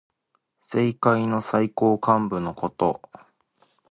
[0.63, 3.03] 政界の最高幹部のこと。